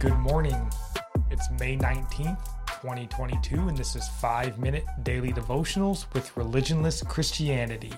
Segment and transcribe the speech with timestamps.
[0.00, 0.70] Good morning.
[1.30, 2.42] It's May 19th,
[2.80, 7.92] 2022, and this is 5 Minute Daily Devotionals with Religionless Christianity.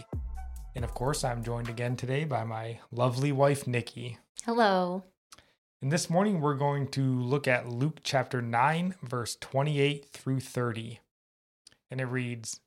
[0.74, 4.18] And of course, I'm joined again today by my lovely wife, Nikki.
[4.44, 5.04] Hello.
[5.80, 10.98] And this morning, we're going to look at Luke chapter 9, verse 28 through 30.
[11.88, 12.58] And it reads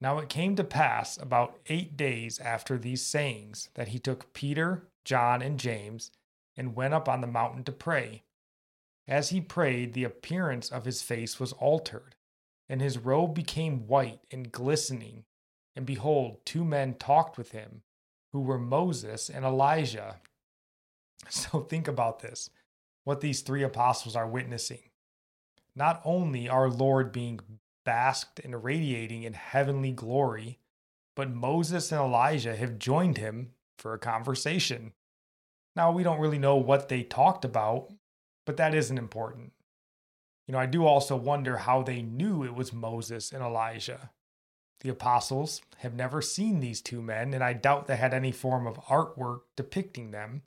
[0.00, 4.88] Now it came to pass about eight days after these sayings that he took Peter,
[5.04, 6.10] John, and James
[6.56, 8.22] and went up on the mountain to pray.
[9.06, 12.14] As he prayed, the appearance of his face was altered,
[12.68, 15.24] and his robe became white and glistening.
[15.76, 17.82] And behold, two men talked with him,
[18.32, 20.20] who were Moses and Elijah.
[21.30, 22.50] So think about this
[23.04, 24.90] what these three apostles are witnessing.
[25.74, 27.40] Not only our Lord being
[27.84, 30.58] basked and radiating in heavenly glory,
[31.14, 34.92] but Moses and Elijah have joined him for a conversation.
[35.76, 37.92] Now, we don't really know what they talked about,
[38.44, 39.52] but that isn't important.
[40.46, 44.10] You know, I do also wonder how they knew it was Moses and Elijah.
[44.80, 48.66] The apostles have never seen these two men, and I doubt they had any form
[48.66, 50.42] of artwork depicting them.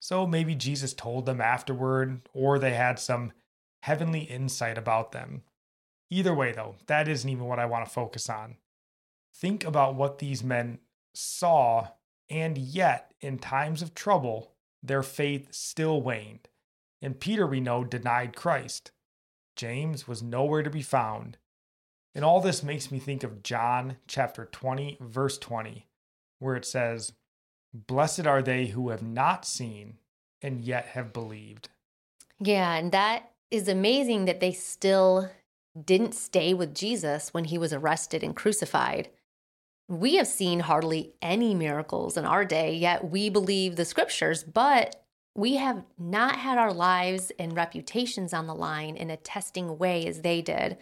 [0.00, 3.32] So maybe Jesus told them afterward, or they had some
[3.82, 5.42] heavenly insight about them.
[6.10, 8.56] Either way, though, that isn't even what I want to focus on.
[9.34, 10.78] Think about what these men
[11.14, 11.88] saw,
[12.28, 14.52] and yet, in times of trouble,
[14.82, 16.48] their faith still waned.
[17.02, 18.92] And Peter, we know, denied Christ.
[19.56, 21.36] James was nowhere to be found.
[22.14, 25.86] And all this makes me think of John chapter 20, verse 20,
[26.38, 27.12] where it says,
[27.74, 29.98] Blessed are they who have not seen
[30.40, 31.70] and yet have believed.
[32.38, 35.30] Yeah, and that is amazing that they still
[35.80, 39.08] didn't stay with Jesus when he was arrested and crucified.
[39.88, 45.01] We have seen hardly any miracles in our day, yet we believe the scriptures, but
[45.34, 50.06] we have not had our lives and reputations on the line in a testing way
[50.06, 50.76] as they did.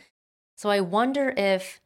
[0.57, 1.81] So I wonder if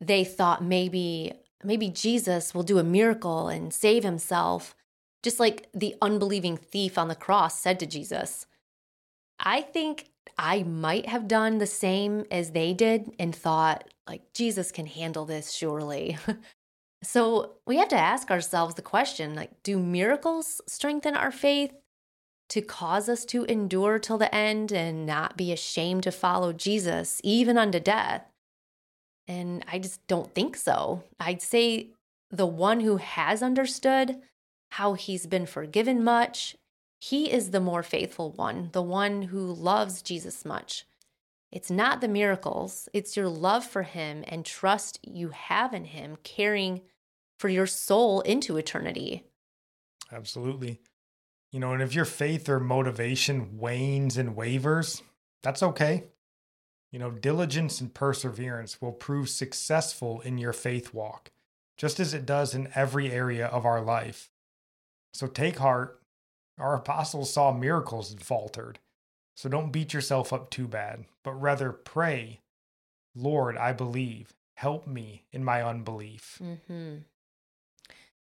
[0.00, 1.32] they thought maybe
[1.64, 4.74] maybe Jesus will do a miracle and save himself,
[5.22, 8.46] just like the unbelieving thief on the cross said to Jesus.
[9.40, 14.70] I think I might have done the same as they did and thought, like, Jesus
[14.70, 16.16] can handle this surely.
[17.02, 21.72] so we have to ask ourselves the question like, do miracles strengthen our faith
[22.48, 27.20] to cause us to endure till the end and not be ashamed to follow Jesus,
[27.22, 28.24] even unto death?
[29.26, 31.04] And I just don't think so.
[31.20, 31.88] I'd say
[32.30, 34.16] the one who has understood
[34.70, 36.56] how he's been forgiven much,
[37.00, 40.84] he is the more faithful one, the one who loves Jesus much.
[41.50, 46.18] It's not the miracles, it's your love for him and trust you have in him
[46.22, 46.82] caring
[47.38, 49.24] for your soul into eternity.
[50.12, 50.80] Absolutely.
[51.52, 55.02] You know, and if your faith or motivation wanes and wavers,
[55.42, 56.04] that's okay.
[56.92, 61.30] You know, diligence and perseverance will prove successful in your faith walk,
[61.76, 64.30] just as it does in every area of our life.
[65.12, 66.00] So take heart.
[66.58, 68.78] Our apostles saw miracles and faltered.
[69.36, 72.40] So don't beat yourself up too bad, but rather pray,
[73.14, 74.34] Lord, I believe.
[74.54, 76.40] Help me in my unbelief.
[76.42, 76.96] Mm-hmm.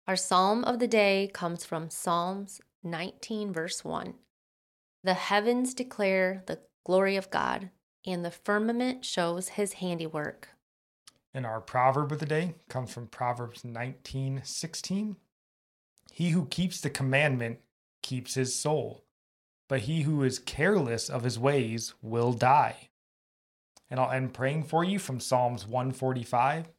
[0.08, 4.14] Our psalm of the day comes from Psalms 19, verse 1.
[5.04, 7.70] The heavens declare the glory of God,
[8.06, 10.50] and the firmament shows his handiwork.
[11.34, 15.16] And our proverb of the day comes from Proverbs 19, 16.
[16.12, 17.60] He who keeps the commandment
[18.04, 19.06] keeps his soul,
[19.70, 22.90] but he who is careless of his ways will die.
[23.90, 26.70] And I'll end praying for you from Psalms 145.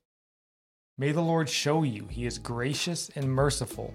[0.98, 3.94] May the Lord show you he is gracious and merciful,